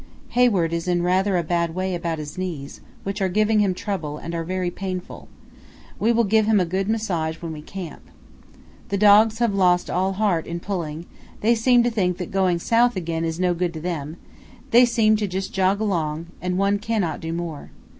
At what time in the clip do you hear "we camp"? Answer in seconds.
7.53-8.01